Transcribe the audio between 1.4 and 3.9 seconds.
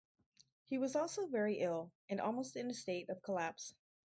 ill, and almost in a state of collapse.